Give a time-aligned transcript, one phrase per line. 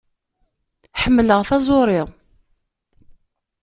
[1.01, 2.01] Ḥemmleɣ taẓuṛi.